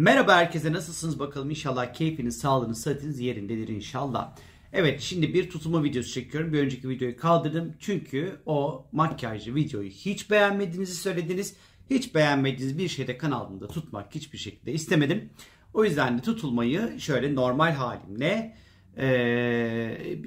Merhaba 0.00 0.36
herkese 0.36 0.72
nasılsınız 0.72 1.18
bakalım 1.18 1.50
inşallah 1.50 1.94
keyfiniz, 1.94 2.38
sağlığınız, 2.38 2.80
sıhhatiniz 2.80 3.20
yerindedir 3.20 3.68
inşallah. 3.68 4.36
Evet 4.72 5.00
şimdi 5.00 5.34
bir 5.34 5.50
tutulma 5.50 5.84
videosu 5.84 6.12
çekiyorum. 6.12 6.52
Bir 6.52 6.58
önceki 6.58 6.88
videoyu 6.88 7.16
kaldırdım. 7.16 7.74
Çünkü 7.80 8.36
o 8.46 8.86
makyajlı 8.92 9.54
videoyu 9.54 9.88
hiç 9.90 10.30
beğenmediğinizi 10.30 10.94
söylediniz. 10.94 11.54
Hiç 11.90 12.14
beğenmediğiniz 12.14 12.78
bir 12.78 12.88
şeyde 12.88 13.18
kanalımda 13.18 13.68
tutmak 13.68 14.14
hiçbir 14.14 14.38
şekilde 14.38 14.72
istemedim. 14.72 15.30
O 15.74 15.84
yüzden 15.84 16.18
de 16.18 16.22
tutulmayı 16.22 17.00
şöyle 17.00 17.34
normal 17.34 17.72
halimle 17.72 18.56
ee, 18.96 20.18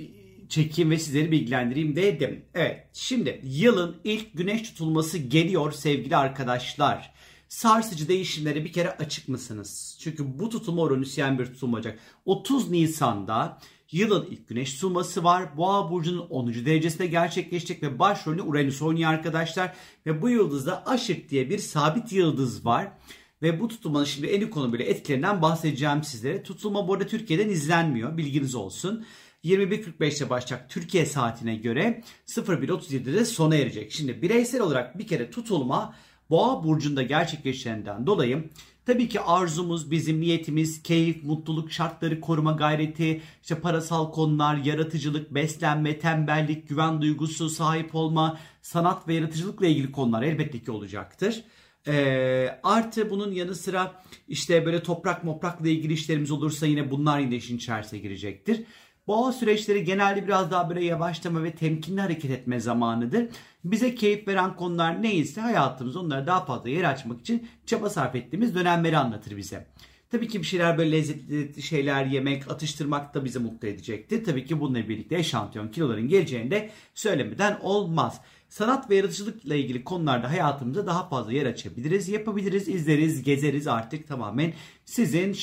çekeyim 0.49 0.91
ve 0.91 0.99
sizleri 0.99 1.31
bilgilendireyim 1.31 1.95
dedim. 1.95 2.45
Evet 2.53 2.87
şimdi 2.93 3.41
yılın 3.43 3.97
ilk 4.03 4.37
güneş 4.37 4.61
tutulması 4.61 5.17
geliyor 5.17 5.71
sevgili 5.71 6.15
arkadaşlar 6.15 7.13
sarsıcı 7.53 8.07
değişimlere 8.07 8.65
bir 8.65 8.71
kere 8.71 8.91
açık 8.91 9.29
mısınız? 9.29 9.97
Çünkü 9.99 10.39
bu 10.39 10.49
tutulma 10.49 10.81
Uranüsyen 10.81 11.39
bir 11.39 11.45
tutulma 11.45 11.77
olacak. 11.77 11.99
30 12.25 12.71
Nisan'da 12.71 13.59
yılın 13.91 14.27
ilk 14.31 14.47
güneş 14.47 14.73
tutulması 14.73 15.23
var. 15.23 15.57
Boğa 15.57 15.91
burcunun 15.91 16.27
10. 16.29 16.53
derecesinde 16.53 17.07
gerçekleşecek 17.07 17.83
ve 17.83 17.99
başrolünü 17.99 18.41
Uranüs 18.41 18.81
oynuyor 18.81 19.09
arkadaşlar. 19.09 19.73
Ve 20.05 20.21
bu 20.21 20.29
yıldızda 20.29 20.85
Aşık 20.85 21.29
diye 21.29 21.49
bir 21.49 21.57
sabit 21.57 22.11
yıldız 22.11 22.65
var. 22.65 22.91
Ve 23.41 23.59
bu 23.59 23.67
tutulmanın 23.67 24.05
şimdi 24.05 24.27
en 24.27 24.49
konu 24.49 24.71
böyle 24.71 24.83
etkilerinden 24.83 25.41
bahsedeceğim 25.41 26.03
sizlere. 26.03 26.43
Tutulma 26.43 26.87
bu 26.87 26.93
arada 26.93 27.07
Türkiye'den 27.07 27.49
izlenmiyor. 27.49 28.17
Bilginiz 28.17 28.55
olsun. 28.55 29.05
21.45'te 29.43 30.29
başlayacak 30.29 30.69
Türkiye 30.69 31.05
saatine 31.05 31.55
göre 31.55 32.03
01.37'de 32.27 33.13
de 33.13 33.25
sona 33.25 33.55
erecek. 33.55 33.91
Şimdi 33.91 34.21
bireysel 34.21 34.61
olarak 34.61 34.99
bir 34.99 35.07
kere 35.07 35.31
tutulma 35.31 35.95
Boğa 36.33 36.63
burcunda 36.63 37.03
gerçekleşenden 37.03 38.07
dolayı 38.07 38.49
tabii 38.85 39.09
ki 39.09 39.21
arzumuz, 39.21 39.91
bizim 39.91 40.21
niyetimiz, 40.21 40.83
keyif, 40.83 41.23
mutluluk 41.23 41.71
şartları 41.71 42.21
koruma 42.21 42.51
gayreti, 42.51 43.21
işte 43.41 43.59
parasal 43.59 44.11
konular, 44.11 44.55
yaratıcılık, 44.55 45.33
beslenme, 45.33 45.99
tembellik, 45.99 46.69
güven 46.69 47.01
duygusu, 47.01 47.49
sahip 47.49 47.95
olma, 47.95 48.39
sanat 48.61 49.07
ve 49.07 49.13
yaratıcılıkla 49.13 49.67
ilgili 49.67 49.91
konular 49.91 50.23
elbette 50.23 50.59
ki 50.59 50.71
olacaktır. 50.71 51.43
E, 51.87 52.59
artı 52.63 53.09
bunun 53.09 53.31
yanı 53.31 53.55
sıra 53.55 54.03
işte 54.27 54.65
böyle 54.65 54.83
toprak 54.83 55.23
moprakla 55.23 55.69
ilgili 55.69 55.93
işlerimiz 55.93 56.31
olursa 56.31 56.65
yine 56.65 56.91
bunlar 56.91 57.19
yine 57.19 57.35
işin 57.35 57.57
içerisine 57.57 57.99
girecektir. 57.99 58.63
Boğa 59.07 59.31
süreçleri 59.31 59.83
genelde 59.83 60.27
biraz 60.27 60.51
daha 60.51 60.69
böyle 60.69 60.85
yavaşlama 60.85 61.43
ve 61.43 61.51
temkinli 61.51 62.01
hareket 62.01 62.31
etme 62.31 62.59
zamanıdır. 62.59 63.27
Bize 63.63 63.95
keyif 63.95 64.27
veren 64.27 64.55
konular 64.55 65.01
neyse 65.01 65.41
hayatımız 65.41 65.95
onlara 65.95 66.27
daha 66.27 66.45
fazla 66.45 66.69
yer 66.69 66.83
açmak 66.83 67.21
için 67.21 67.47
çaba 67.65 67.89
sarf 67.89 68.15
ettiğimiz 68.15 68.55
dönemleri 68.55 68.97
anlatır 68.97 69.37
bize. 69.37 69.67
Tabii 70.11 70.27
ki 70.27 70.39
bir 70.39 70.45
şeyler 70.45 70.77
böyle 70.77 70.91
lezzetli 70.91 71.61
şeyler 71.61 72.05
yemek, 72.05 72.51
atıştırmak 72.51 73.13
da 73.13 73.25
bizi 73.25 73.39
mutlu 73.39 73.67
edecektir. 73.67 74.23
Tabii 74.23 74.45
ki 74.45 74.59
bununla 74.59 74.89
birlikte 74.89 75.15
eşantiyon 75.15 75.67
kiloların 75.67 76.07
geleceğini 76.07 76.51
de 76.51 76.69
söylemeden 76.93 77.59
olmaz. 77.61 78.21
Sanat 78.49 78.89
ve 78.89 78.95
yaratıcılıkla 78.95 79.55
ilgili 79.55 79.83
konularda 79.83 80.29
hayatımıza 80.29 80.87
daha 80.87 81.09
fazla 81.09 81.33
yer 81.33 81.45
açabiliriz, 81.45 82.09
yapabiliriz, 82.09 82.67
izleriz, 82.67 83.23
gezeriz 83.23 83.67
artık 83.67 84.07
tamamen 84.07 84.53
sizin 84.85 85.33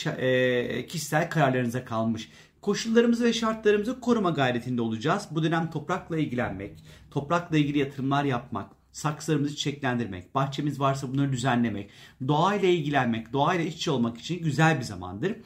kişisel 0.87 1.31
kararlarınıza 1.31 1.85
kalmış. 1.85 2.31
Koşullarımızı 2.63 3.25
ve 3.25 3.33
şartlarımızı 3.33 4.01
koruma 4.01 4.31
gayretinde 4.31 4.83
olacağız. 4.83 5.29
Bu 5.31 5.43
dönem 5.43 5.71
toprakla 5.71 6.19
ilgilenmek, 6.19 6.85
toprakla 7.11 7.59
ilgili 7.59 7.79
yatırımlar 7.79 8.25
yapmak, 8.25 8.71
saksılarımızı 8.93 9.57
çiçeklendirmek, 9.57 10.35
bahçemiz 10.35 10.81
varsa 10.81 11.13
bunları 11.13 11.33
düzenlemek, 11.33 11.91
doğayla 12.29 12.69
ilgilenmek, 12.69 13.33
doğayla 13.33 13.65
iç 13.65 13.75
içe 13.75 13.91
olmak 13.91 14.19
için 14.19 14.43
güzel 14.43 14.79
bir 14.79 14.85
zamandır. 14.85 15.37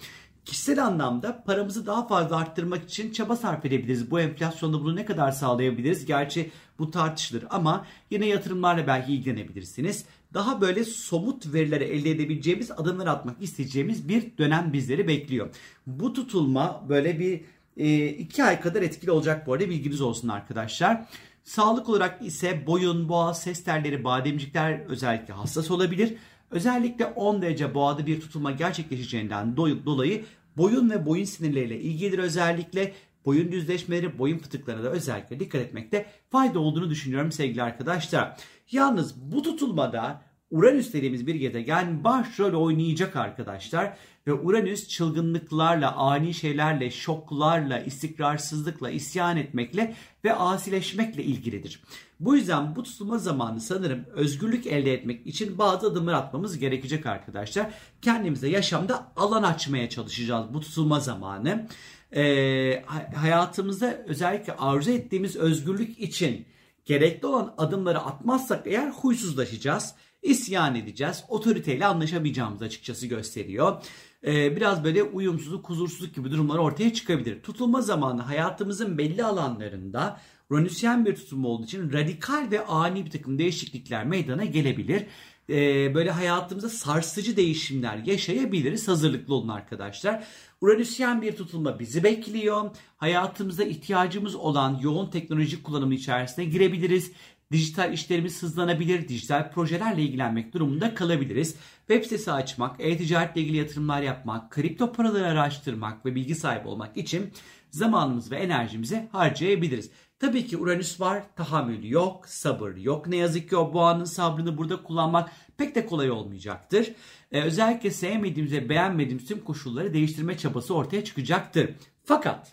Kişisel 0.44 0.84
anlamda 0.84 1.42
paramızı 1.44 1.86
daha 1.86 2.06
fazla 2.06 2.36
arttırmak 2.36 2.84
için 2.84 3.12
çaba 3.12 3.36
sarf 3.36 3.64
edebiliriz. 3.64 4.10
Bu 4.10 4.20
enflasyonda 4.20 4.80
bunu 4.80 4.96
ne 4.96 5.04
kadar 5.04 5.32
sağlayabiliriz? 5.32 6.06
Gerçi 6.06 6.50
bu 6.78 6.90
tartışılır 6.90 7.44
ama 7.50 7.86
yine 8.10 8.26
yatırımlarla 8.26 8.86
belki 8.86 9.12
ilgilenebilirsiniz. 9.12 10.04
Daha 10.34 10.60
böyle 10.60 10.84
somut 10.84 11.54
verilere 11.54 11.84
elde 11.84 12.10
edebileceğimiz 12.10 12.70
adımlar 12.70 13.06
atmak 13.06 13.42
isteyeceğimiz 13.42 14.08
bir 14.08 14.38
dönem 14.38 14.72
bizleri 14.72 15.08
bekliyor. 15.08 15.48
Bu 15.86 16.12
tutulma 16.12 16.84
böyle 16.88 17.18
bir 17.18 17.40
e, 17.76 18.08
iki 18.08 18.44
ay 18.44 18.60
kadar 18.60 18.82
etkili 18.82 19.10
olacak 19.10 19.46
bu 19.46 19.52
arada 19.52 19.70
bilginiz 19.70 20.00
olsun 20.00 20.28
arkadaşlar. 20.28 21.06
Sağlık 21.44 21.88
olarak 21.88 22.22
ise 22.22 22.66
boyun, 22.66 23.08
boğaz, 23.08 23.42
ses 23.42 23.64
telleri, 23.64 24.04
bademcikler 24.04 24.80
özellikle 24.80 25.34
hassas 25.34 25.70
olabilir. 25.70 26.14
Özellikle 26.54 27.06
10 27.06 27.42
derece 27.42 27.74
boğada 27.74 28.06
bir 28.06 28.20
tutulma 28.20 28.50
gerçekleşeceğinden 28.50 29.56
dolayı 29.56 30.24
boyun 30.56 30.90
ve 30.90 31.06
boyun 31.06 31.24
sinirleriyle 31.24 31.80
ilgilidir 31.80 32.18
özellikle. 32.18 32.92
Boyun 33.26 33.52
düzleşmeleri, 33.52 34.18
boyun 34.18 34.38
fıtıklarına 34.38 34.84
da 34.84 34.90
özellikle 34.90 35.40
dikkat 35.40 35.60
etmekte 35.60 36.06
fayda 36.30 36.58
olduğunu 36.58 36.90
düşünüyorum 36.90 37.32
sevgili 37.32 37.62
arkadaşlar. 37.62 38.36
Yalnız 38.70 39.32
bu 39.32 39.42
tutulmada 39.42 40.22
Uranüs 40.50 40.92
dediğimiz 40.92 41.26
bir 41.26 41.34
gezegen 41.34 42.04
başrol 42.04 42.64
oynayacak 42.64 43.16
arkadaşlar. 43.16 43.96
Ve 44.26 44.32
Uranüs 44.32 44.88
çılgınlıklarla, 44.88 45.92
ani 45.96 46.34
şeylerle, 46.34 46.90
şoklarla, 46.90 47.78
istikrarsızlıkla, 47.78 48.90
isyan 48.90 49.36
etmekle 49.36 49.94
ve 50.24 50.34
asileşmekle 50.34 51.24
ilgilidir. 51.24 51.82
Bu 52.20 52.36
yüzden 52.36 52.76
bu 52.76 52.82
tutulma 52.82 53.18
zamanı 53.18 53.60
sanırım 53.60 54.04
özgürlük 54.12 54.66
elde 54.66 54.92
etmek 54.92 55.26
için 55.26 55.58
bazı 55.58 55.86
adımlar 55.86 56.14
atmamız 56.14 56.58
gerekecek 56.58 57.06
arkadaşlar. 57.06 57.70
Kendimize 58.02 58.48
yaşamda 58.48 59.12
alan 59.16 59.42
açmaya 59.42 59.88
çalışacağız 59.88 60.54
bu 60.54 60.60
tutulma 60.60 61.00
zamanı. 61.00 61.68
Ee, 62.16 62.84
hayatımızda 63.16 64.04
özellikle 64.06 64.56
arzu 64.56 64.90
ettiğimiz 64.90 65.36
özgürlük 65.36 65.98
için 65.98 66.46
gerekli 66.84 67.26
olan 67.26 67.54
adımları 67.58 67.98
atmazsak 67.98 68.66
eğer 68.66 68.90
huysuzlaşacağız 68.90 69.94
isyan 70.24 70.74
edeceğiz. 70.74 71.24
Otoriteyle 71.28 71.86
anlaşamayacağımız 71.86 72.62
açıkçası 72.62 73.06
gösteriyor. 73.06 73.82
Ee, 74.26 74.56
biraz 74.56 74.84
böyle 74.84 75.02
uyumsuzluk, 75.02 75.68
huzursuzluk 75.68 76.14
gibi 76.14 76.30
durumlar 76.30 76.58
ortaya 76.58 76.92
çıkabilir. 76.92 77.42
Tutulma 77.42 77.80
zamanı 77.80 78.22
hayatımızın 78.22 78.98
belli 78.98 79.24
alanlarında 79.24 80.20
Ronüsyen 80.50 81.06
bir 81.06 81.14
tutulma 81.14 81.48
olduğu 81.48 81.64
için 81.64 81.92
radikal 81.92 82.50
ve 82.50 82.66
ani 82.66 83.04
bir 83.04 83.10
takım 83.10 83.38
değişiklikler 83.38 84.06
meydana 84.06 84.44
gelebilir. 84.44 85.06
Ee, 85.50 85.94
böyle 85.94 86.10
hayatımızda 86.10 86.68
sarsıcı 86.68 87.36
değişimler 87.36 87.96
yaşayabiliriz. 87.96 88.88
Hazırlıklı 88.88 89.34
olun 89.34 89.48
arkadaşlar. 89.48 90.24
Uranüsyen 90.60 91.22
bir 91.22 91.36
tutulma 91.36 91.78
bizi 91.78 92.04
bekliyor. 92.04 92.70
Hayatımızda 92.96 93.64
ihtiyacımız 93.64 94.34
olan 94.34 94.78
yoğun 94.82 95.10
teknolojik 95.10 95.64
kullanımı 95.64 95.94
içerisine 95.94 96.44
girebiliriz 96.44 97.12
dijital 97.52 97.92
işlerimiz 97.92 98.42
hızlanabilir, 98.42 99.08
dijital 99.08 99.50
projelerle 99.50 100.02
ilgilenmek 100.02 100.54
durumunda 100.54 100.94
kalabiliriz. 100.94 101.56
Web 101.78 102.04
sitesi 102.04 102.32
açmak, 102.32 102.76
e-ticaretle 102.78 103.40
ilgili 103.40 103.56
yatırımlar 103.56 104.02
yapmak, 104.02 104.50
kripto 104.50 104.92
paraları 104.92 105.26
araştırmak 105.26 106.06
ve 106.06 106.14
bilgi 106.14 106.34
sahibi 106.34 106.68
olmak 106.68 106.96
için 106.96 107.32
zamanımız 107.70 108.30
ve 108.30 108.36
enerjimizi 108.36 109.08
harcayabiliriz. 109.12 109.90
Tabii 110.18 110.46
ki 110.46 110.56
Uranüs 110.56 111.00
var, 111.00 111.22
tahammül 111.36 111.84
yok, 111.84 112.28
sabır 112.28 112.76
yok. 112.76 113.06
Ne 113.06 113.16
yazık 113.16 113.48
ki 113.48 113.56
o 113.56 113.74
boğanın 113.74 114.04
sabrını 114.04 114.58
burada 114.58 114.82
kullanmak 114.82 115.32
pek 115.56 115.74
de 115.74 115.86
kolay 115.86 116.10
olmayacaktır. 116.10 116.92
Ee, 117.32 117.42
özellikle 117.42 117.90
sevmediğimiz 117.90 118.52
ve 118.52 118.68
beğenmediğimiz 118.68 119.26
tüm 119.26 119.44
koşulları 119.44 119.94
değiştirme 119.94 120.38
çabası 120.38 120.74
ortaya 120.74 121.04
çıkacaktır. 121.04 121.70
Fakat 122.04 122.52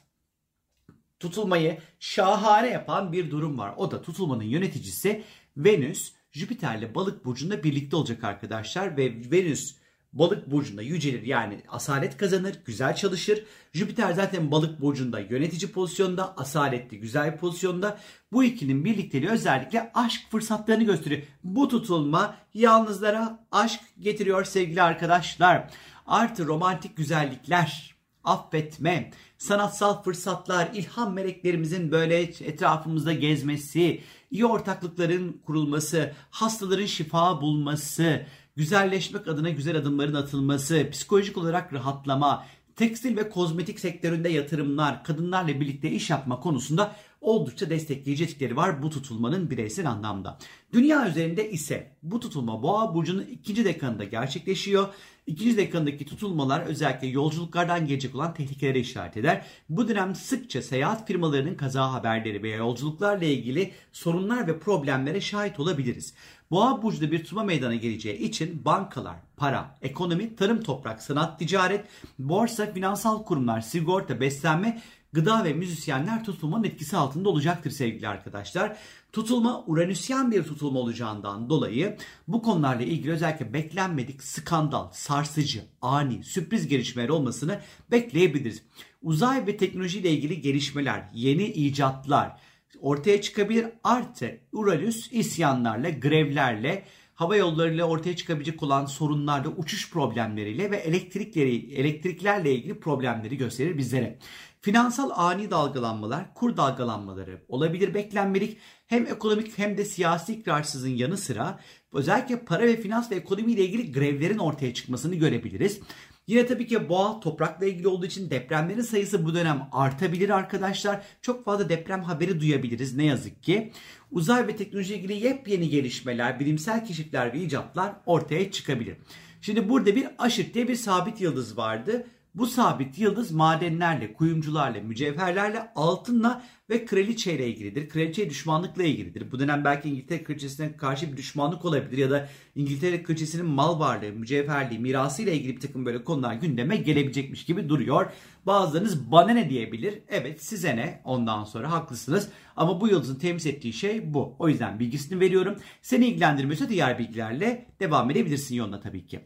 tutulmayı 1.22 1.78
şahane 2.00 2.70
yapan 2.70 3.12
bir 3.12 3.32
durum 3.32 3.58
var. 3.58 3.74
O 3.78 3.92
da 3.92 4.02
tutulmanın 4.02 4.44
yöneticisi 4.44 5.24
Venüs 5.58 6.12
Jüpiter'le 6.32 6.96
balık 6.96 7.26
burcunda 7.26 7.64
birlikte 7.64 7.96
olacak 7.96 8.24
arkadaşlar 8.24 8.98
ve 8.98 9.32
Venüs 9.32 9.76
balık 10.14 10.52
burcunda 10.52 10.82
yücelir 10.82 11.22
yani 11.22 11.64
asalet 11.68 12.18
kazanır, 12.18 12.56
güzel 12.66 12.96
çalışır. 12.96 13.44
Jüpiter 13.74 14.14
zaten 14.14 14.52
balık 14.52 14.82
burcunda 14.82 15.20
yönetici 15.20 15.72
pozisyonda, 15.72 16.38
asaletli, 16.38 17.00
güzel 17.00 17.38
pozisyonda. 17.38 17.98
Bu 18.32 18.44
ikinin 18.44 18.86
birlikteliği 18.86 19.30
özellikle 19.30 19.92
aşk 19.94 20.22
fırsatlarını 20.32 20.84
gösteriyor. 20.84 21.22
Bu 21.44 21.68
tutulma 21.68 22.36
yalnızlara 22.54 23.46
aşk 23.52 23.82
getiriyor 24.00 24.44
sevgili 24.44 24.82
arkadaşlar. 24.82 25.72
Artı 26.08 26.48
romantik 26.48 26.98
güzellikler, 26.98 27.96
affetme, 28.24 29.12
sanatsal 29.38 30.04
fırsatlar, 30.04 30.70
ilham 30.74 31.14
meleklerimizin 31.14 31.92
böyle 31.92 32.22
etrafımızda 32.22 33.14
gezmesi, 33.14 34.02
iyi 34.32 34.46
ortaklıkların 34.46 35.42
kurulması, 35.46 36.14
hastaların 36.30 36.86
şifa 36.86 37.42
bulması, 37.42 38.26
güzelleşmek 38.56 39.28
adına 39.28 39.50
güzel 39.50 39.78
adımların 39.78 40.14
atılması, 40.14 40.90
psikolojik 40.92 41.38
olarak 41.38 41.74
rahatlama, 41.74 42.46
tekstil 42.76 43.18
ve 43.18 43.30
kozmetik 43.30 43.80
sektöründe 43.80 44.30
yatırımlar, 44.30 45.04
kadınlarla 45.04 45.60
birlikte 45.60 45.92
iş 45.92 46.10
yapma 46.10 46.40
konusunda 46.40 46.96
oldukça 47.22 47.70
destekleyici 47.70 48.24
etkileri 48.24 48.56
var 48.56 48.82
bu 48.82 48.90
tutulmanın 48.90 49.50
bireysel 49.50 49.90
anlamda. 49.90 50.38
Dünya 50.74 51.10
üzerinde 51.10 51.52
ise 51.52 51.92
bu 52.04 52.20
tutulma 52.20 52.64
boğa 52.64 52.96
burcunun 52.96 53.22
ikinci 53.22 53.66
dekanında 53.66 54.04
gerçekleşiyor. 54.04 54.88
İkinci 55.28 55.58
dekandaki 55.58 56.06
tutulmalar 56.06 56.62
özellikle 56.62 57.08
yolculuklardan 57.08 57.88
gelecek 57.88 58.16
olan 58.16 58.34
tehlikelere 58.34 58.80
işaret 58.80 59.18
eder. 59.18 59.46
Bu 59.70 59.88
dönem 59.88 60.16
sıkça 60.16 60.62
seyahat 60.62 61.08
firmalarının 61.08 61.56
kaza 61.56 61.94
haberleri 61.94 62.44
veya 62.44 62.58
yolculuklarla 62.58 63.26
ilgili 63.26 63.72
sorunlar 63.92 64.48
ve 64.48 64.60
problemlere 64.60 65.22
şahit 65.22 65.60
olabiliriz. 65.60 66.14
Boğa 66.52 66.82
burcunda 66.82 67.12
bir 67.12 67.24
tutulma 67.24 67.44
meydana 67.44 67.76
geleceği 67.76 68.18
için 68.18 68.66
bankalar, 68.66 69.16
para, 69.38 69.78
ekonomi, 69.82 70.36
tarım 70.36 70.64
toprak, 70.64 71.02
sanat, 71.02 71.40
ticaret, 71.40 71.86
borsa, 72.20 72.74
finansal 72.74 73.24
kurumlar, 73.24 73.62
sigorta, 73.62 74.20
beslenme 74.20 74.82
gıda 75.14 75.44
ve 75.44 75.54
müzisyenler 75.54 76.24
tutulmanın 76.24 76.64
etkisi 76.64 76.98
altında 76.98 77.30
olacaktır 77.30 77.72
sevgili 77.72 78.08
arkadaşlar. 78.08 78.78
Tutulma 79.12 79.64
Uranüsyen 79.68 80.32
bir 80.32 80.44
tutulma 80.44 80.80
olacağından 80.80 81.50
dolayı 81.50 81.98
bu 82.28 82.42
konularla 82.42 82.84
ilgili 82.84 83.12
özellikle 83.12 83.54
beklenmedik 83.54 84.24
skandal, 84.24 84.92
sarsıcı, 84.92 85.64
ani, 85.82 86.24
sürpriz 86.24 86.68
gelişmeler 86.68 87.10
olmasını 87.10 87.60
bekleyebiliriz. 87.92 88.64
Uzay 89.02 89.48
ve 89.48 89.58
teknoloji 89.58 90.00
ile 90.00 90.12
ilgili 90.12 90.42
gelişmeler, 90.42 91.10
yeni 91.14 91.46
icatlar 91.46 92.38
ortaya 92.82 93.22
çıkabilir. 93.22 93.66
Artı 93.84 94.38
Uranüs 94.52 95.12
isyanlarla, 95.12 95.90
grevlerle, 95.90 96.86
hava 97.16 97.36
yollarıyla 97.36 97.86
ortaya 97.86 98.16
çıkabilecek 98.16 98.64
olan 98.64 98.86
sorunlarda 98.86 99.50
uçuş 99.50 99.92
problemleriyle 99.92 100.72
ve 100.72 100.78
elektrikleri, 100.78 101.74
elektriklerle 101.74 102.56
ilgili 102.56 102.80
problemleri 102.80 103.38
gösterir 103.38 103.78
bizlere. 103.78 104.18
Finansal 104.62 105.10
ani 105.14 105.52
dalgalanmalar, 105.52 106.34
kur 106.34 106.58
dalgalanmaları 106.58 107.42
olabilir 107.48 107.94
beklenmedik. 107.94 108.58
Hem 108.88 109.08
ekonomik 109.08 109.58
hem 109.58 109.78
de 109.78 109.86
siyasi 109.86 110.34
ikrarsızın 110.34 110.90
yanı 110.90 111.18
sıra 111.18 111.60
özellikle 111.94 112.40
para 112.40 112.64
ve 112.64 112.78
finans 112.78 113.12
ve 113.12 113.16
ekonomi 113.16 113.52
ile 113.52 113.66
ilgili 113.66 113.92
grevlerin 113.92 114.38
ortaya 114.38 114.74
çıkmasını 114.74 115.16
görebiliriz. 115.16 115.80
Yine 116.28 116.46
tabii 116.46 116.68
ki 116.68 116.90
boğa 116.90 117.20
toprakla 117.20 117.66
ilgili 117.66 117.88
olduğu 117.88 118.06
için 118.06 118.30
depremlerin 118.30 118.82
sayısı 118.82 119.26
bu 119.26 119.34
dönem 119.34 119.68
artabilir 119.72 120.30
arkadaşlar. 120.30 121.04
Çok 121.22 121.46
fazla 121.46 121.70
deprem 121.70 122.04
haberi 122.04 122.40
duyabiliriz 122.40 122.96
ne 122.96 123.06
yazık 123.06 123.44
ki. 123.44 123.72
Uzay 124.12 124.48
ve 124.48 124.56
teknoloji 124.56 124.96
ilgili 124.96 125.14
yepyeni 125.14 125.70
gelişmeler, 125.70 126.40
bilimsel 126.40 126.86
keşifler 126.86 127.34
ve 127.34 127.40
icatlar 127.40 127.94
ortaya 128.06 128.52
çıkabilir. 128.52 128.98
Şimdi 129.42 129.70
burada 129.70 129.96
bir 129.96 130.08
aşırt 130.18 130.54
diye 130.54 130.68
bir 130.68 130.76
sabit 130.76 131.22
yıldız 131.22 131.58
vardı. 131.58 132.08
Bu 132.36 132.48
sabit 132.48 133.00
yıldız 133.00 133.32
madenlerle, 133.32 134.14
kuyumcularla, 134.14 134.82
mücevherlerle, 134.82 135.72
altınla 135.76 136.44
ve 136.70 136.86
kraliçeyle 136.86 137.48
ilgilidir. 137.48 137.90
Kraliçeye 137.90 138.30
düşmanlıkla 138.30 138.84
ilgilidir. 138.84 139.32
Bu 139.32 139.40
dönem 139.40 139.64
belki 139.66 139.90
İngiltere 139.90 140.24
kraliçesine 140.24 140.78
karşı 140.78 141.12
bir 141.12 141.18
düşmanlık 141.18 141.66
olabilir 141.66 141.98
ya 141.98 142.12
da 142.12 142.30
İngiltere 142.56 143.04
kraliçesinin 143.04 143.46
mal 143.46 143.80
varlığı, 143.80 144.12
mücevherliği, 144.12 144.80
mirasıyla 144.80 145.34
ilgili 145.34 145.56
bir 145.56 145.62
takım 145.62 145.86
böyle 145.86 146.04
konular 146.04 146.34
gündeme 146.34 146.76
gelebilecekmiş 146.76 147.46
gibi 147.46 147.70
duruyor. 147.70 148.12
Bazılarınız 148.46 149.12
bana 149.12 149.32
ne 149.32 149.50
diyebilir? 149.50 150.02
Evet 150.08 150.44
size 150.44 150.76
ne? 150.76 151.02
Ondan 151.04 151.44
sonra 151.44 151.72
haklısınız. 151.72 152.30
Ama 152.56 152.82
bu 152.82 152.88
yıldızın 152.88 153.20
temsil 153.20 153.50
ettiği 153.50 153.74
şey 153.74 154.14
bu. 154.14 154.36
O 154.40 154.50
yüzden 154.50 154.80
bilgisini 154.80 155.20
veriyorum. 155.20 155.56
Seni 155.82 156.06
ilgilendirmiyorsa 156.08 156.70
diğer 156.70 157.00
bilgilerle 157.00 157.66
devam 157.80 158.12
edebilirsin 158.12 158.56
yoluna 158.56 158.80
tabii 158.80 159.06
ki. 159.06 159.20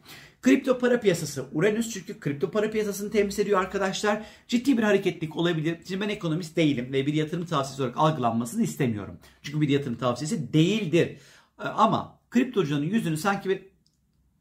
Kripto 0.45 0.77
para 0.77 0.99
piyasası 0.99 1.45
Uranüs 1.53 1.89
çünkü 1.93 2.19
kripto 2.19 2.51
para 2.51 2.71
piyasasını 2.71 3.11
temsil 3.11 3.43
ediyor 3.43 3.59
arkadaşlar. 3.59 4.25
Ciddi 4.47 4.77
bir 4.77 4.83
hareketlik 4.83 5.37
olabilir. 5.37 5.77
Şimdi 5.87 6.01
ben 6.01 6.09
ekonomist 6.09 6.55
değilim 6.55 6.93
ve 6.93 7.05
bir 7.05 7.13
yatırım 7.13 7.45
tavsiyesi 7.45 7.81
olarak 7.81 7.97
algılanmasını 7.97 8.63
istemiyorum. 8.63 9.17
Çünkü 9.41 9.61
bir 9.61 9.69
yatırım 9.69 9.95
tavsiyesi 9.95 10.53
değildir. 10.53 11.17
Ama 11.57 12.19
kriptocunun 12.29 12.83
yüzünü 12.83 13.17
sanki 13.17 13.49
bir 13.49 13.61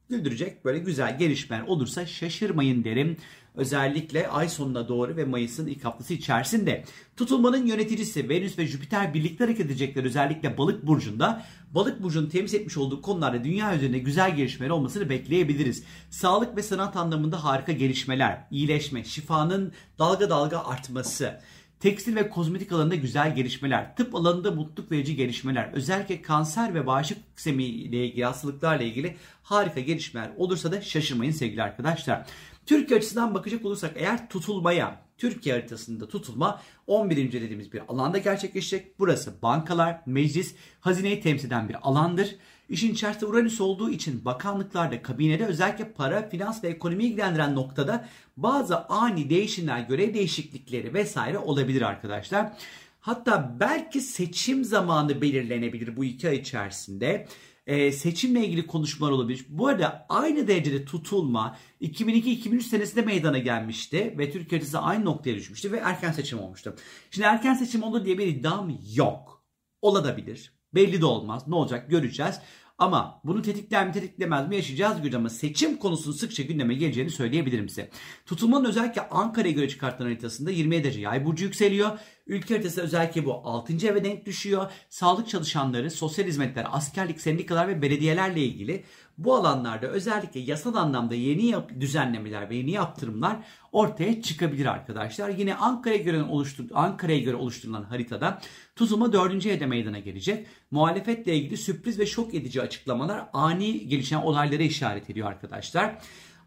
güldürecek 0.08 0.64
böyle 0.64 0.78
güzel 0.78 1.18
gelişmeler 1.18 1.62
olursa 1.62 2.06
şaşırmayın 2.06 2.84
derim. 2.84 3.16
Özellikle 3.54 4.28
ay 4.28 4.48
sonuna 4.48 4.88
doğru 4.88 5.16
ve 5.16 5.24
Mayıs'ın 5.24 5.66
ilk 5.66 5.84
haftası 5.84 6.14
içerisinde. 6.14 6.84
Tutulmanın 7.16 7.66
yöneticisi 7.66 8.28
Venüs 8.28 8.58
ve 8.58 8.66
Jüpiter 8.66 9.14
birlikte 9.14 9.44
hareket 9.44 9.66
edecekler 9.66 10.04
özellikle 10.04 10.58
balık 10.58 10.86
burcunda. 10.86 11.46
Balık 11.70 12.02
burcunun 12.02 12.28
temsil 12.28 12.60
etmiş 12.60 12.76
olduğu 12.76 13.02
konularda 13.02 13.44
dünya 13.44 13.76
üzerinde 13.76 13.98
güzel 13.98 14.36
gelişmeler 14.36 14.70
olmasını 14.70 15.08
bekleyebiliriz. 15.08 15.84
Sağlık 16.10 16.56
ve 16.56 16.62
sanat 16.62 16.96
anlamında 16.96 17.44
harika 17.44 17.72
gelişmeler, 17.72 18.46
iyileşme, 18.50 19.04
şifanın 19.04 19.72
dalga 19.98 20.30
dalga 20.30 20.58
artması, 20.58 21.40
Tekstil 21.84 22.16
ve 22.16 22.28
kozmetik 22.30 22.72
alanında 22.72 22.94
güzel 22.94 23.34
gelişmeler, 23.34 23.96
tıp 23.96 24.14
alanında 24.14 24.50
mutluluk 24.50 24.92
verici 24.92 25.16
gelişmeler, 25.16 25.70
özellikle 25.72 26.22
kanser 26.22 26.74
ve 26.74 26.86
bağışıklık 26.86 27.24
sistemi 27.36 27.64
ile 27.64 28.06
ilgili 28.06 28.24
hastalıklarla 28.24 28.82
ilgili 28.82 29.16
harika 29.42 29.80
gelişmeler 29.80 30.30
olursa 30.36 30.72
da 30.72 30.80
şaşırmayın 30.80 31.32
sevgili 31.32 31.62
arkadaşlar. 31.62 32.26
Türkiye 32.66 32.98
açısından 32.98 33.34
bakacak 33.34 33.64
olursak 33.64 33.92
eğer 33.96 34.28
tutulmaya, 34.28 35.00
Türkiye 35.18 35.54
haritasında 35.54 36.08
tutulma 36.08 36.62
11. 36.86 37.32
dediğimiz 37.32 37.72
bir 37.72 37.82
alanda 37.88 38.18
gerçekleşecek. 38.18 38.98
Burası 38.98 39.42
bankalar, 39.42 40.00
meclis, 40.06 40.54
hazineyi 40.80 41.20
temsil 41.20 41.46
eden 41.46 41.68
bir 41.68 41.76
alandır. 41.88 42.36
İşin 42.68 42.92
içerisinde 42.92 43.26
Uranüs 43.26 43.60
olduğu 43.60 43.90
için 43.90 44.24
bakanlıklarda, 44.24 45.02
kabinede 45.02 45.46
özellikle 45.46 45.92
para, 45.92 46.28
finans 46.28 46.64
ve 46.64 46.68
ekonomi 46.68 47.04
ilgilendiren 47.04 47.54
noktada 47.54 48.08
bazı 48.36 48.84
ani 48.84 49.30
değişimler, 49.30 49.80
görev 49.80 50.14
değişiklikleri 50.14 50.94
vesaire 50.94 51.38
olabilir 51.38 51.82
arkadaşlar. 51.82 52.52
Hatta 53.00 53.56
belki 53.60 54.00
seçim 54.00 54.64
zamanı 54.64 55.20
belirlenebilir 55.20 55.96
bu 55.96 56.04
iki 56.04 56.28
ay 56.28 56.36
içerisinde. 56.36 57.28
Ee, 57.66 57.92
seçimle 57.92 58.46
ilgili 58.46 58.66
konuşmalar 58.66 59.12
olabilir. 59.12 59.46
Bu 59.48 59.68
arada 59.68 60.06
aynı 60.08 60.48
derecede 60.48 60.84
tutulma 60.84 61.58
2002-2003 61.80 62.60
senesinde 62.60 63.02
meydana 63.02 63.38
gelmişti 63.38 64.14
ve 64.18 64.30
Türkiye 64.30 64.60
haritası 64.60 64.78
aynı 64.78 65.04
noktaya 65.04 65.34
düşmüştü 65.34 65.72
ve 65.72 65.76
erken 65.76 66.12
seçim 66.12 66.38
olmuştu. 66.38 66.76
Şimdi 67.10 67.26
erken 67.26 67.54
seçim 67.54 67.82
olur 67.82 68.04
diye 68.04 68.18
bir 68.18 68.26
iddiam 68.26 68.78
yok. 68.94 69.44
Olabilir. 69.82 70.53
Belli 70.74 71.00
de 71.00 71.06
olmaz. 71.06 71.48
Ne 71.48 71.54
olacak 71.54 71.90
göreceğiz. 71.90 72.40
Ama 72.78 73.20
bunu 73.24 73.42
tetikler 73.42 73.86
mi 73.86 73.92
tetiklemez 73.92 74.48
mi 74.48 74.56
yaşayacağız 74.56 74.92
göreceğiz 74.96 75.14
ama 75.14 75.30
seçim 75.30 75.76
konusunun 75.76 76.16
sıkça 76.16 76.42
gündeme 76.42 76.74
geleceğini 76.74 77.10
söyleyebilirim 77.10 77.68
size. 77.68 77.90
Tutulmanın 78.26 78.64
özellikle 78.64 79.08
Ankara'ya 79.08 79.52
göre 79.52 79.68
çıkartılan 79.68 80.08
haritasında 80.08 80.50
27 80.50 80.84
derece 80.84 81.00
yay 81.00 81.26
burcu 81.26 81.44
yükseliyor. 81.44 81.98
Ülke 82.26 82.54
haritası 82.54 82.82
özellikle 82.82 83.24
bu 83.24 83.32
6. 83.34 83.86
eve 83.86 84.04
denk 84.04 84.26
düşüyor. 84.26 84.70
Sağlık 84.88 85.28
çalışanları, 85.28 85.90
sosyal 85.90 86.26
hizmetler, 86.26 86.66
askerlik, 86.72 87.20
sendikalar 87.20 87.68
ve 87.68 87.82
belediyelerle 87.82 88.40
ilgili 88.40 88.84
bu 89.18 89.34
alanlarda 89.34 89.86
özellikle 89.86 90.40
yasal 90.40 90.74
anlamda 90.74 91.14
yeni 91.14 91.46
yap 91.46 91.70
düzenlemeler 91.80 92.50
ve 92.50 92.56
yeni 92.56 92.70
yaptırımlar 92.70 93.36
ortaya 93.72 94.22
çıkabilir 94.22 94.66
arkadaşlar. 94.66 95.28
Yine 95.28 95.54
Ankara'ya 95.54 96.02
göre 96.02 96.22
oluştur 96.22 96.64
Ankara'ya 96.74 97.18
göre 97.18 97.36
oluşturulan 97.36 97.82
haritada 97.82 98.40
tutulma 98.76 99.12
4. 99.12 99.46
evde 99.46 99.66
meydana 99.66 99.98
gelecek. 99.98 100.46
Muhalefetle 100.70 101.36
ilgili 101.36 101.56
sürpriz 101.56 101.98
ve 101.98 102.06
şok 102.06 102.34
edici 102.34 102.62
açıklamalar 102.62 103.28
ani 103.32 103.88
gelişen 103.88 104.22
olaylara 104.22 104.62
işaret 104.62 105.10
ediyor 105.10 105.28
arkadaşlar. 105.28 105.98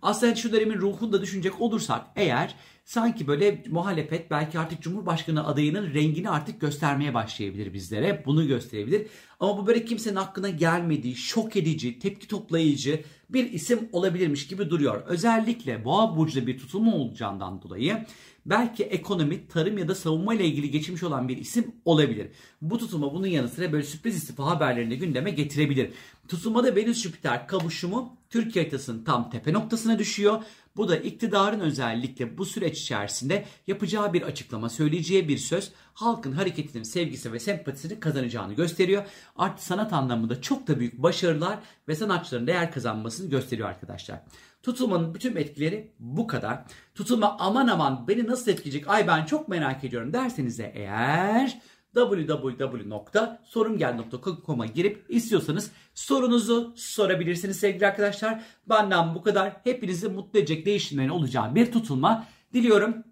Aslında 0.01 0.35
şu 0.35 0.51
dönemin 0.53 0.77
ruhunu 0.77 1.13
da 1.13 1.21
düşünecek 1.21 1.61
olursak 1.61 2.05
eğer 2.15 2.55
sanki 2.85 3.27
böyle 3.27 3.63
muhalefet 3.69 4.31
belki 4.31 4.59
artık 4.59 4.81
Cumhurbaşkanı 4.81 5.47
adayının 5.47 5.93
rengini 5.93 6.29
artık 6.29 6.61
göstermeye 6.61 7.13
başlayabilir 7.13 7.73
bizlere. 7.73 8.23
Bunu 8.25 8.47
gösterebilir. 8.47 9.07
Ama 9.39 9.57
bu 9.57 9.67
böyle 9.67 9.85
kimsenin 9.85 10.15
hakkına 10.15 10.49
gelmediği, 10.49 11.15
şok 11.15 11.55
edici, 11.55 11.99
tepki 11.99 12.27
toplayıcı 12.27 13.03
bir 13.29 13.51
isim 13.51 13.89
olabilirmiş 13.91 14.47
gibi 14.47 14.69
duruyor. 14.69 15.03
Özellikle 15.05 15.85
boğa 15.85 16.17
burcuda 16.17 16.47
bir 16.47 16.57
tutulma 16.57 16.95
olacağından 16.95 17.61
dolayı 17.61 18.05
belki 18.45 18.83
ekonomi, 18.83 19.47
tarım 19.47 19.77
ya 19.77 19.87
da 19.87 19.95
savunma 19.95 20.33
ile 20.33 20.45
ilgili 20.45 20.71
geçmiş 20.71 21.03
olan 21.03 21.27
bir 21.27 21.37
isim 21.37 21.75
olabilir. 21.85 22.27
Bu 22.61 22.77
tutulma 22.77 23.13
bunun 23.13 23.27
yanı 23.27 23.49
sıra 23.49 23.71
böyle 23.71 23.83
sürpriz 23.83 24.15
istifa 24.15 24.45
haberlerini 24.45 24.97
gündeme 24.97 25.31
getirebilir. 25.31 25.89
Tutulmada 26.27 26.75
Venüs 26.75 27.01
Jüpiter 27.01 27.47
kavuşumu 27.47 28.16
Türkiye 28.29 28.65
haritasının 28.65 29.03
tam 29.03 29.29
tepe 29.29 29.53
noktasına 29.53 29.99
düşüyor. 29.99 30.43
Bu 30.77 30.89
da 30.89 30.97
iktidarın 30.97 31.59
özellikle 31.59 32.37
bu 32.37 32.45
süreç 32.45 32.81
içerisinde 32.81 33.45
yapacağı 33.67 34.13
bir 34.13 34.21
açıklama, 34.21 34.69
söyleyeceği 34.69 35.27
bir 35.27 35.37
söz 35.37 35.71
halkın 35.93 36.31
hareketinin 36.31 36.83
sevgisi 36.83 37.33
ve 37.33 37.39
sempatisini 37.39 37.99
kazanacağını 37.99 38.53
gösteriyor. 38.53 39.03
Artı 39.35 39.65
sanat 39.65 39.93
anlamında 39.93 40.41
çok 40.41 40.67
da 40.67 40.79
büyük 40.79 41.03
başarılar 41.03 41.59
ve 41.87 41.95
sanatçıların 41.95 42.47
değer 42.47 42.71
kazanmasını 42.71 43.29
gösteriyor 43.29 43.69
arkadaşlar. 43.69 44.21
Tutulmanın 44.63 45.13
bütün 45.13 45.35
etkileri 45.35 45.91
bu 45.99 46.27
kadar. 46.27 46.63
Tutulma 46.95 47.37
aman 47.39 47.67
aman 47.67 48.07
beni 48.07 48.27
nasıl 48.27 48.51
etkileyecek 48.51 48.89
ay 48.89 49.07
ben 49.07 49.25
çok 49.25 49.47
merak 49.47 49.83
ediyorum 49.83 50.13
derseniz 50.13 50.59
de 50.59 50.71
eğer 50.75 51.61
www.sorumgel.com'a 51.97 54.65
girip 54.65 55.05
istiyorsanız 55.09 55.71
sorunuzu 55.93 56.73
sorabilirsiniz 56.75 57.59
sevgili 57.59 57.87
arkadaşlar. 57.87 58.43
Benden 58.69 59.15
bu 59.15 59.21
kadar. 59.21 59.53
Hepinizi 59.63 60.09
mutlu 60.09 60.39
edecek 60.39 60.65
değişimlerin 60.65 61.09
olacağı 61.09 61.55
bir 61.55 61.71
tutulma 61.71 62.25
diliyorum. 62.53 63.03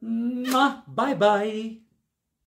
Bye 0.87 1.21
bye. 1.21 1.84